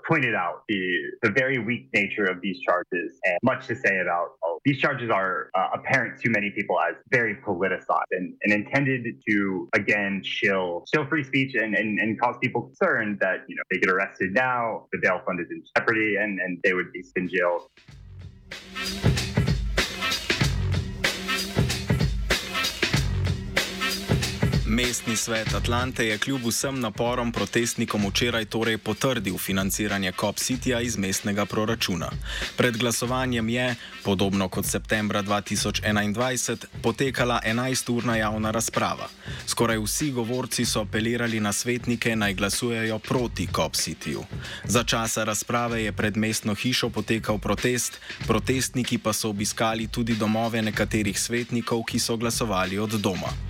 pointed 0.07 0.35
out 0.35 0.63
the, 0.69 0.97
the 1.23 1.29
very 1.31 1.59
weak 1.59 1.89
nature 1.93 2.25
of 2.25 2.41
these 2.41 2.59
charges 2.61 3.19
and 3.25 3.37
much 3.43 3.67
to 3.67 3.75
say 3.75 3.99
about 3.99 4.29
oh, 4.43 4.59
these 4.65 4.79
charges 4.79 5.09
are 5.09 5.49
apparent 5.73 6.19
to 6.21 6.29
many 6.29 6.49
people 6.51 6.77
as 6.79 6.95
very 7.11 7.35
politicized 7.35 8.11
and, 8.11 8.33
and 8.43 8.53
intended 8.53 9.05
to, 9.27 9.69
again, 9.73 10.21
chill, 10.23 10.83
chill 10.93 11.05
free 11.07 11.23
speech 11.23 11.55
and, 11.55 11.75
and, 11.75 11.99
and 11.99 12.19
cause 12.19 12.35
people 12.41 12.63
concern 12.63 13.17
that, 13.21 13.43
you 13.47 13.55
know, 13.55 13.61
they 13.69 13.77
get 13.77 13.89
arrested 13.89 14.33
now, 14.33 14.87
the 14.91 14.99
bail 15.01 15.16
fund 15.25 15.39
is 15.39 15.47
in 15.49 15.63
jeopardy 15.75 16.15
and, 16.17 16.39
and 16.39 16.59
they 16.63 16.73
would 16.73 16.91
be 16.91 17.03
in 17.15 17.29
jail. 17.29 17.69
Mestni 24.77 25.15
svet 25.15 25.53
Atlante 25.53 26.05
je 26.05 26.17
kljub 26.17 26.41
vsem 26.47 26.79
naporom 26.79 27.31
protestnikom 27.31 28.05
včeraj 28.07 28.45
torej 28.45 28.77
potrdil 28.77 29.37
financiranje 29.37 30.11
Cop 30.19 30.37
Cityja 30.37 30.81
iz 30.81 30.97
mestnega 30.97 31.45
proračuna. 31.45 32.11
Pred 32.57 32.77
glasovanjem 32.77 33.49
je, 33.49 33.75
podobno 34.03 34.49
kot 34.49 34.65
septembra 34.65 35.23
2021, 35.23 36.65
potekala 36.83 37.39
11-urna 37.45 38.15
javna 38.15 38.51
razprava. 38.51 39.09
Skoraj 39.47 39.81
vsi 39.81 40.11
govorci 40.11 40.65
so 40.65 40.81
apelirali 40.81 41.39
na 41.39 41.53
svetnike 41.53 42.15
naj 42.15 42.33
glasujejo 42.33 42.99
proti 42.99 43.47
Cop 43.55 43.73
Cityju. 43.73 44.23
Za 44.63 44.83
časa 44.83 45.23
razprave 45.23 45.83
je 45.83 45.91
pred 45.91 46.17
mestno 46.17 46.53
hišo 46.53 46.89
potekal 46.89 47.39
protest, 47.39 47.99
protestniki 48.27 48.97
pa 48.97 49.13
so 49.13 49.29
obiskali 49.29 49.87
tudi 49.87 50.15
domove 50.15 50.61
nekaterih 50.61 51.19
svetnikov, 51.19 51.83
ki 51.83 51.99
so 51.99 52.17
glasovali 52.17 52.79
od 52.79 52.91
doma. 53.01 53.46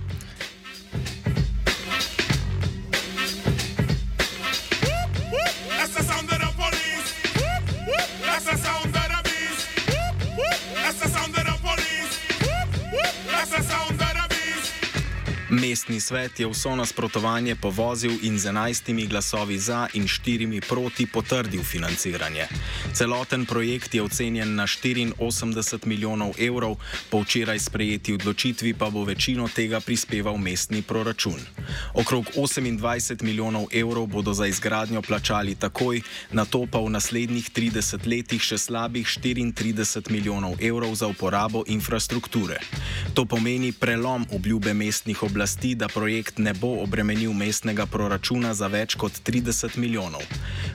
Mestni 15.48 16.00
svet 16.00 16.40
je 16.40 16.46
vso 16.46 16.76
nasprotovanje 16.76 17.56
povozil 17.56 18.12
in 18.22 18.36
z 18.38 18.52
enajstimi 18.52 19.06
glasovi 19.06 19.58
za 19.58 19.88
in 19.96 20.04
štirimi 20.08 20.60
proti 20.60 21.06
potrdil 21.06 21.64
financiranje. 21.64 22.44
Celoten 22.92 23.46
projekt 23.46 23.94
je 23.94 24.02
ocenjen 24.02 24.54
na 24.54 24.66
84 24.66 25.86
milijonov 25.86 26.36
evrov, 26.38 26.76
po 27.08 27.24
včeraj 27.24 27.58
sprejeti 27.58 28.12
odločitvi 28.14 28.74
pa 28.74 28.90
bo 28.90 29.04
večino 29.04 29.48
tega 29.48 29.80
prispeval 29.80 30.36
mestni 30.36 30.82
proračun. 30.82 31.40
Okrog 31.94 32.24
28 32.36 33.22
milijonov 33.22 33.72
evrov 33.72 34.06
bodo 34.06 34.32
za 34.32 34.46
izgradnjo 34.46 35.02
plačali 35.02 35.54
takoj, 35.54 36.02
na 36.32 36.44
to 36.44 36.66
pa 36.70 36.78
v 36.78 36.90
naslednjih 36.90 37.50
30 37.50 38.04
letih 38.04 38.42
še 38.42 38.58
slabih 38.58 39.08
34 39.08 40.12
milijonov 40.12 40.60
evrov 40.60 40.92
za 40.94 41.06
uporabo 41.06 41.64
infrastrukture. 41.66 42.60
To 43.14 43.24
pomeni 43.24 43.72
prelom 43.72 44.26
obljube 44.32 44.74
mestnih 44.74 45.22
oblasti 45.22 45.37
oblasti, 45.38 45.74
da 45.74 45.86
projekt 45.88 46.38
ne 46.38 46.52
bo 46.60 46.82
obremenil 46.82 47.32
mestnega 47.32 47.84
proračuna 47.86 48.50
za 48.58 48.66
več 48.66 48.96
kot 48.98 49.20
30 49.22 49.76
milijonov. 49.78 50.24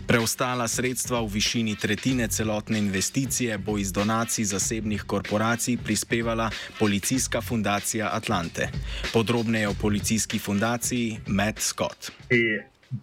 Preostala 0.07 0.69
sredstva 0.71 1.19
v 1.19 1.33
višini 1.33 1.75
tretjine 1.75 2.29
celotne 2.31 2.79
investicije 2.79 3.57
bo 3.57 3.75
iz 3.77 3.91
donacij 3.91 4.47
zasebnih 4.55 5.03
korporacij 5.03 5.77
prispevala 5.83 6.47
Policijska 6.79 7.41
fundacija 7.41 8.09
Atlante. 8.13 8.69
Podrobneje 9.13 9.67
o 9.67 9.75
Policijski 9.81 10.39
fundaciji 10.39 11.19
Matt 11.27 11.59
Scott. 11.59 12.11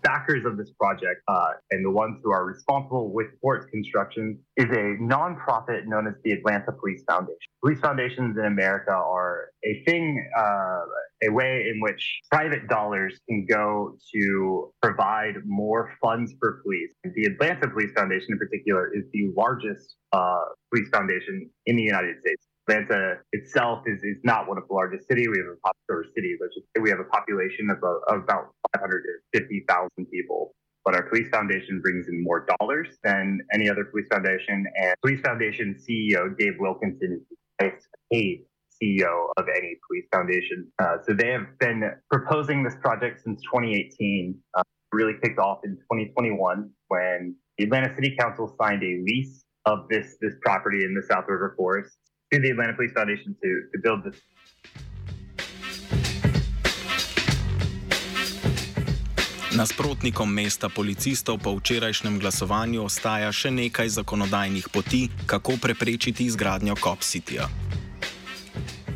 backers 0.02 0.44
of 0.46 0.56
this 0.56 0.70
project 0.78 1.22
uh, 1.28 1.52
and 1.70 1.84
the 1.84 1.90
ones 1.90 2.18
who 2.22 2.30
are 2.30 2.44
responsible 2.44 3.12
with 3.12 3.26
sports 3.36 3.66
construction 3.70 4.38
is 4.56 4.66
a 4.70 4.96
nonprofit 5.02 5.86
known 5.86 6.06
as 6.06 6.14
the 6.24 6.32
Atlanta 6.32 6.72
Police 6.72 7.02
Foundation. 7.08 7.50
Police 7.62 7.80
foundations 7.80 8.36
in 8.38 8.44
America 8.44 8.92
are 8.92 9.50
a 9.64 9.82
thing, 9.86 10.30
uh, 10.36 10.80
a 11.22 11.30
way 11.30 11.66
in 11.72 11.80
which 11.80 12.20
private 12.30 12.68
dollars 12.68 13.18
can 13.28 13.46
go 13.46 13.96
to 14.14 14.72
provide 14.82 15.34
more 15.44 15.92
funds 16.00 16.32
for 16.38 16.60
police. 16.62 16.92
The 17.04 17.24
Atlanta 17.24 17.68
Police 17.68 17.92
Foundation, 17.94 18.28
in 18.30 18.38
particular, 18.38 18.90
is 18.94 19.04
the 19.12 19.32
largest 19.36 19.96
uh, 20.12 20.44
police 20.72 20.88
foundation 20.90 21.50
in 21.66 21.76
the 21.76 21.82
United 21.82 22.20
States. 22.20 22.46
Atlanta 22.68 23.16
itself 23.32 23.82
is, 23.86 24.02
is 24.02 24.18
not 24.22 24.48
one 24.48 24.56
of 24.56 24.64
the 24.68 24.74
largest 24.74 25.08
cities. 25.08 25.28
We 25.30 25.38
have 25.38 25.56
a 25.56 25.60
popular 25.60 26.04
city, 26.14 26.36
let's 26.40 26.54
just 26.54 26.66
say 26.76 26.80
we 26.80 26.90
have 26.90 27.00
a 27.00 27.10
population 27.10 27.68
of, 27.70 27.78
of 28.08 28.22
about 28.22 28.54
550,000 28.76 30.06
people. 30.10 30.54
But 30.84 30.94
our 30.94 31.02
police 31.02 31.28
foundation 31.30 31.80
brings 31.82 32.08
in 32.08 32.22
more 32.24 32.46
dollars 32.58 32.88
than 33.04 33.40
any 33.52 33.68
other 33.68 33.84
police 33.84 34.06
foundation. 34.10 34.64
And 34.80 34.94
police 35.02 35.20
foundation 35.20 35.76
CEO 35.76 36.36
Dave 36.38 36.54
Wilkinson 36.58 37.20
is 37.60 37.86
paid 38.10 38.44
CEO 38.80 39.28
of 39.36 39.44
any 39.56 39.76
police 39.86 40.06
foundation. 40.12 40.66
Uh, 40.78 40.96
so 41.06 41.12
they 41.12 41.30
have 41.30 41.46
been 41.58 41.92
proposing 42.10 42.62
this 42.62 42.74
project 42.80 43.20
since 43.24 43.40
2018. 43.42 44.34
Uh, 44.56 44.62
really 44.92 45.14
kicked 45.22 45.38
off 45.38 45.60
in 45.64 45.76
2021 45.76 46.68
when 46.88 47.34
the 47.58 47.64
Atlanta 47.64 47.94
City 47.94 48.16
Council 48.18 48.54
signed 48.60 48.82
a 48.82 49.02
lease 49.06 49.44
of 49.66 49.86
this 49.88 50.16
this 50.20 50.34
property 50.42 50.84
in 50.84 50.94
the 50.94 51.02
South 51.02 51.24
River 51.28 51.54
Forest 51.56 51.96
to 52.32 52.40
the 52.40 52.50
Atlanta 52.50 52.74
Police 52.74 52.92
Foundation 52.92 53.36
to, 53.42 53.50
to 53.72 53.78
build 53.82 54.04
this. 54.04 54.20
Nasprotnikom 59.50 60.30
mesta 60.30 60.70
policistov 60.70 61.42
po 61.42 61.58
včerajšnjem 61.58 62.22
glasovanju 62.22 62.86
ostaja 62.86 63.34
še 63.34 63.50
nekaj 63.50 63.90
zakonodajnih 63.98 64.70
poti, 64.70 65.10
kako 65.26 65.58
preprečiti 65.58 66.30
izgradnjo 66.30 66.78
Cop 66.78 67.02
Cityja. 67.02 67.50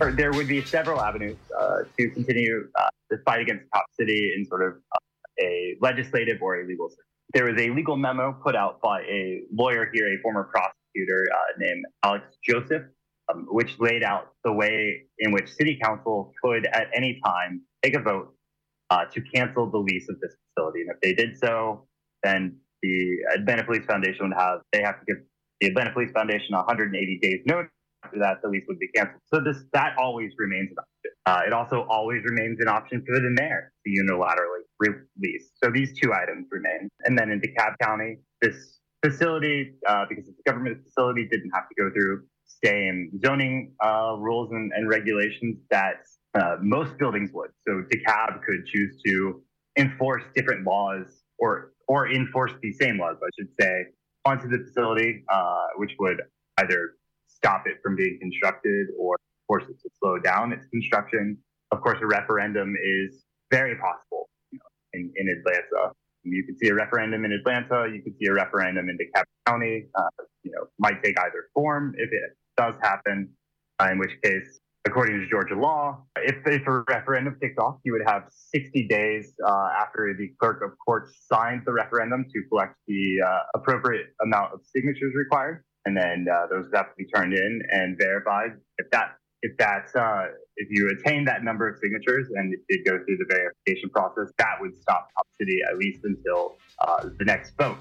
There 0.00 0.32
would 0.32 0.48
be 0.48 0.62
several 0.64 1.00
avenues 1.00 1.36
uh, 1.58 1.78
to 1.98 2.10
continue 2.10 2.68
uh, 2.78 2.88
the 3.10 3.18
fight 3.24 3.40
against 3.40 3.64
Cop 3.72 3.84
City 3.92 4.32
in 4.36 4.44
sort 4.44 4.62
of 4.62 4.74
uh, 4.92 4.98
a 5.40 5.76
legislative 5.80 6.38
or 6.42 6.60
a 6.60 6.66
legal 6.66 6.88
system. 6.88 7.04
there 7.32 7.44
was 7.44 7.60
a 7.60 7.70
legal 7.70 7.96
memo 7.96 8.32
put 8.42 8.54
out 8.54 8.80
by 8.80 9.00
a 9.02 9.42
lawyer 9.52 9.90
here, 9.92 10.06
a 10.08 10.20
former 10.22 10.44
prosecutor 10.44 11.26
uh, 11.32 11.38
named 11.58 11.84
Alex 12.04 12.24
Joseph, 12.44 12.82
um, 13.32 13.46
which 13.50 13.78
laid 13.78 14.02
out 14.02 14.32
the 14.44 14.52
way 14.52 15.02
in 15.18 15.32
which 15.32 15.48
city 15.48 15.78
council 15.82 16.32
could 16.42 16.66
at 16.66 16.88
any 16.94 17.20
time 17.24 17.62
take 17.82 17.94
a 17.94 18.00
vote 18.00 18.34
uh, 18.90 19.04
to 19.06 19.20
cancel 19.20 19.70
the 19.70 19.78
lease 19.78 20.08
of 20.08 20.20
this 20.20 20.34
facility. 20.54 20.82
And 20.82 20.90
if 20.90 21.00
they 21.00 21.14
did 21.14 21.38
so, 21.38 21.86
then 22.22 22.56
the 22.82 23.16
Atlanta 23.34 23.64
Police 23.64 23.84
Foundation 23.86 24.28
would 24.28 24.36
have, 24.36 24.60
they 24.72 24.82
have 24.82 25.00
to 25.00 25.06
give 25.06 25.16
the 25.60 25.68
Atlanta 25.68 25.92
Police 25.92 26.10
Foundation 26.12 26.54
180 26.54 27.18
days 27.20 27.40
notice. 27.46 27.70
After 28.04 28.18
that, 28.18 28.42
the 28.42 28.48
lease 28.48 28.64
would 28.68 28.78
be 28.78 28.88
canceled. 28.88 29.22
So 29.32 29.40
this 29.40 29.64
that 29.72 29.96
always 29.98 30.32
remains 30.38 30.70
an 30.70 30.76
option. 30.78 31.10
Uh, 31.26 31.46
it 31.46 31.52
also 31.52 31.86
always 31.88 32.22
remains 32.24 32.60
an 32.60 32.68
option 32.68 33.02
for 33.06 33.18
the 33.18 33.30
mayor 33.30 33.72
to 33.84 33.90
unilaterally 33.90 34.64
release. 34.78 35.50
So 35.62 35.70
these 35.70 35.98
two 35.98 36.12
items 36.12 36.46
remain. 36.50 36.88
And 37.04 37.18
then 37.18 37.30
in 37.30 37.40
DeKalb 37.40 37.74
County, 37.80 38.18
this 38.42 38.80
facility, 39.02 39.74
uh, 39.86 40.04
because 40.08 40.28
it's 40.28 40.38
a 40.38 40.50
government 40.50 40.82
facility, 40.84 41.26
didn't 41.30 41.50
have 41.54 41.68
to 41.68 41.74
go 41.82 41.90
through 41.90 42.24
same 42.64 43.10
zoning 43.24 43.72
uh, 43.82 44.16
rules 44.18 44.50
and, 44.52 44.72
and, 44.74 44.88
regulations 44.88 45.58
that 45.70 45.96
uh, 46.34 46.56
most 46.60 46.96
buildings 46.98 47.30
would. 47.32 47.50
So 47.66 47.82
DeKalb 47.92 48.42
could 48.42 48.66
choose 48.66 49.00
to 49.06 49.42
enforce 49.76 50.22
different 50.34 50.66
laws 50.66 51.22
or 51.38 51.72
or 51.88 52.10
enforce 52.10 52.52
the 52.62 52.72
same 52.72 52.98
laws, 52.98 53.16
I 53.22 53.28
should 53.38 53.52
say, 53.60 53.86
onto 54.24 54.48
the 54.48 54.64
facility, 54.64 55.24
uh, 55.30 55.66
which 55.76 55.92
would 55.98 56.22
either 56.58 56.94
stop 57.44 57.66
it 57.66 57.76
from 57.82 57.94
being 57.94 58.18
constructed 58.20 58.86
or 58.98 59.16
force 59.46 59.64
it 59.64 59.78
to 59.82 59.90
slow 60.00 60.18
down 60.18 60.52
its 60.52 60.66
construction. 60.68 61.36
Of 61.72 61.82
course, 61.82 61.98
a 62.00 62.06
referendum 62.06 62.74
is 62.82 63.24
very 63.50 63.76
possible 63.76 64.30
you 64.50 64.58
know, 64.58 64.70
in, 64.94 65.12
in 65.16 65.28
Atlanta. 65.28 65.92
You 66.22 66.42
could 66.46 66.58
see 66.58 66.68
a 66.68 66.74
referendum 66.74 67.24
in 67.26 67.32
Atlanta. 67.32 67.86
You 67.92 68.00
could 68.02 68.14
see 68.18 68.26
a 68.26 68.32
referendum 68.32 68.88
in 68.88 68.96
DeKalb 68.96 69.24
County. 69.46 69.86
Uh, 69.94 70.24
you 70.42 70.52
know, 70.52 70.64
might 70.78 71.02
take 71.02 71.18
either 71.20 71.50
form 71.52 71.94
if 71.98 72.08
it 72.10 72.36
does 72.56 72.74
happen. 72.80 73.28
Uh, 73.80 73.88
in 73.90 73.98
which 73.98 74.12
case, 74.22 74.60
according 74.86 75.18
to 75.20 75.26
Georgia 75.28 75.56
law, 75.56 76.00
if, 76.18 76.36
if 76.46 76.66
a 76.66 76.84
referendum 76.88 77.36
kicked 77.42 77.58
off, 77.58 77.76
you 77.84 77.92
would 77.92 78.06
have 78.06 78.22
60 78.30 78.86
days 78.86 79.34
uh, 79.44 79.68
after 79.78 80.14
the 80.16 80.28
clerk 80.40 80.62
of 80.64 80.70
court 80.86 81.08
signs 81.30 81.64
the 81.66 81.72
referendum 81.72 82.24
to 82.32 82.42
collect 82.48 82.76
the 82.86 83.16
uh, 83.26 83.38
appropriate 83.56 84.06
amount 84.22 84.54
of 84.54 84.60
signatures 84.64 85.12
required, 85.16 85.64
and 85.84 85.96
then 85.96 86.26
uh, 86.32 86.46
those 86.50 86.66
have 86.74 86.90
to 86.90 86.94
be 86.96 87.04
turned 87.06 87.34
in 87.34 87.62
and 87.70 87.96
verified. 87.98 88.52
If 88.78 88.90
that 88.90 89.16
if 89.42 89.52
that's 89.58 89.94
uh, 89.94 90.26
if 90.56 90.68
you 90.70 90.90
attain 90.90 91.24
that 91.26 91.44
number 91.44 91.68
of 91.68 91.76
signatures 91.78 92.28
and 92.34 92.54
it 92.54 92.60
did 92.68 92.84
go 92.84 92.98
through 93.04 93.18
the 93.18 93.26
verification 93.28 93.90
process, 93.90 94.32
that 94.38 94.56
would 94.60 94.76
stop 94.76 95.08
City 95.38 95.58
at 95.70 95.78
least 95.78 96.00
until 96.04 96.56
uh, 96.86 97.08
the 97.18 97.24
next 97.24 97.54
vote. 97.58 97.78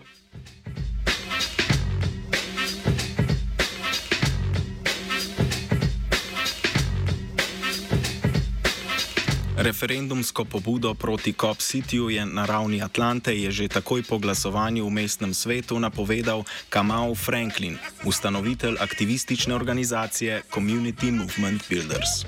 Referendumsko 9.58 10.46
pobudo 10.46 10.94
proti 10.94 11.34
Cop 11.34 11.62
Cityju 11.62 12.10
je 12.10 12.26
na 12.26 12.46
ravni 12.46 12.82
Atlante 12.82 13.38
je 13.38 13.52
že 13.52 13.70
takoj 13.70 14.02
po 14.02 14.18
glasovanju 14.18 14.82
v 14.82 14.90
mestnem 14.90 15.34
svetu 15.34 15.78
napovedal 15.78 16.42
Kamal 16.74 17.14
Franklin, 17.14 17.78
ustanovitelj 18.02 18.82
aktivistične 18.82 19.54
organizacije 19.54 20.50
Community 20.50 21.14
Movement 21.14 21.70
Builders. 21.70 22.26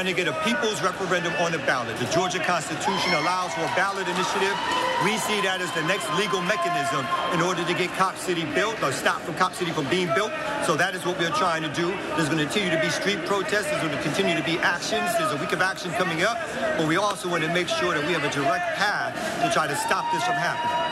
Trying 0.00 0.16
to 0.16 0.24
get 0.24 0.32
a 0.32 0.44
people's 0.48 0.80
referendum 0.80 1.30
on 1.44 1.52
the 1.52 1.58
ballot. 1.68 1.94
The 1.98 2.06
Georgia 2.06 2.38
Constitution 2.38 3.12
allows 3.20 3.52
for 3.52 3.60
a 3.60 3.72
ballot 3.76 4.08
initiative. 4.08 4.56
We 5.04 5.20
see 5.20 5.44
that 5.44 5.60
as 5.60 5.70
the 5.76 5.84
next 5.84 6.08
legal 6.16 6.40
mechanism 6.40 7.04
in 7.36 7.44
order 7.44 7.60
to 7.68 7.74
get 7.76 7.92
Cop 8.00 8.16
City 8.16 8.46
built 8.56 8.82
or 8.82 8.92
stop 8.92 9.20
from 9.20 9.34
Cop 9.34 9.52
City 9.52 9.72
from 9.72 9.86
being 9.90 10.08
built. 10.14 10.32
So 10.64 10.74
that 10.74 10.94
is 10.94 11.04
what 11.04 11.18
we're 11.18 11.36
trying 11.36 11.60
to 11.64 11.72
do. 11.76 11.92
There's 12.16 12.32
going 12.32 12.40
to 12.40 12.48
continue 12.48 12.72
to 12.72 12.80
be 12.80 12.88
street 12.88 13.20
protests. 13.26 13.68
There's 13.68 13.82
going 13.84 13.92
to 13.92 14.02
continue 14.02 14.34
to 14.40 14.44
be 14.44 14.56
actions. 14.64 15.12
There's 15.20 15.32
a 15.32 15.36
week 15.36 15.52
of 15.52 15.60
action 15.60 15.92
coming 16.00 16.22
up. 16.22 16.40
But 16.80 16.88
we 16.88 16.96
also 16.96 17.28
want 17.28 17.44
to 17.44 17.52
make 17.52 17.68
sure 17.68 17.92
that 17.92 18.00
we 18.06 18.16
have 18.16 18.24
a 18.24 18.32
direct 18.32 18.80
path 18.80 19.12
to 19.44 19.52
try 19.52 19.66
to 19.66 19.76
stop 19.76 20.10
this 20.16 20.24
from 20.24 20.40
happening. 20.40 20.89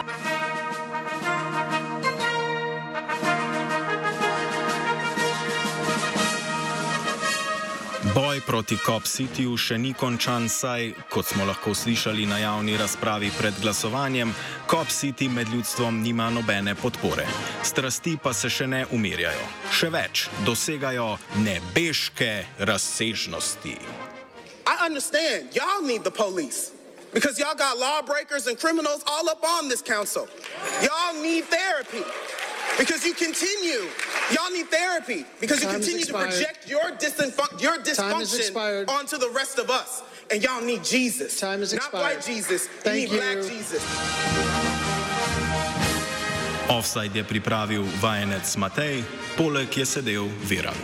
Boj 8.15 8.41
proti 8.47 8.77
Cop 8.87 9.05
Cityju 9.05 9.57
še 9.59 9.77
ni 9.79 9.91
končan, 9.93 10.49
saj, 10.49 10.93
kot 11.13 11.27
smo 11.27 11.45
lahko 11.45 11.75
slišali 11.75 12.25
na 12.27 12.39
javni 12.39 12.77
razpravi 12.79 13.31
pred 13.39 13.55
glasovanjem, 13.61 14.33
Cop 14.71 14.89
City 14.89 15.29
med 15.29 15.49
ljudstvom 15.53 16.01
nima 16.03 16.31
nobene 16.31 16.75
podpore. 16.75 17.27
Strasti 17.63 18.17
pa 18.23 18.33
se 18.33 18.49
še 18.49 18.67
ne 18.67 18.85
umirjajo. 18.97 19.45
Še 19.75 19.91
več, 19.93 20.29
dosegajo 20.47 21.19
nebeške 21.45 22.33
razsežnosti. 22.59 23.77
I 24.69 24.75
understand. 24.87 25.53
Y'all 25.53 25.83
need 25.83 26.05
the 26.05 26.15
police. 26.15 26.73
Because 27.13 27.39
y'all 27.39 27.57
got 27.57 27.79
lawbreakers 27.79 28.47
and 28.47 28.59
criminals 28.59 29.03
all 29.07 29.29
up 29.29 29.43
on 29.43 29.69
this 29.69 29.83
council. 29.83 30.29
Y'all 30.83 31.15
need 31.23 31.45
therapy. 31.45 32.05
Because 32.77 33.05
you 33.05 33.15
continue, 33.15 33.89
y'all 34.31 34.51
need 34.53 34.69
therapy 34.69 35.25
because 35.41 35.61
Time 35.61 35.73
you 35.73 35.79
continue 35.79 36.05
to 36.05 36.13
project 36.13 36.69
your, 36.69 36.91
disinfu- 36.99 37.61
your 37.61 37.79
dysfunction 37.79 38.89
onto 38.89 39.17
the 39.19 39.31
rest 39.31 39.59
of 39.59 39.71
us. 39.71 40.03
And 40.31 40.43
y'all 40.43 40.61
need 40.61 40.85
Jesus. 40.85 41.41
Time 41.41 41.63
is 41.63 41.73
expired. 41.73 41.93
Not 41.95 42.03
white 42.03 42.23
Jesus. 42.25 42.67
Thank 42.67 43.11
you 43.11 43.21
need 43.21 43.23
black 43.23 43.49
Jesus. 43.49 43.83
Offside 46.69 47.17
je 47.17 47.25
pripravil 47.25 47.83
vajenec 48.01 48.45
Matej, 48.61 49.01
poleg 49.37 49.73
je 49.73 49.85
sedel 49.89 50.29
Virant. 50.45 50.77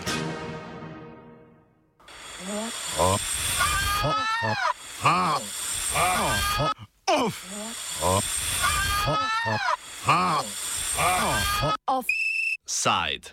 Offside. 11.89 13.33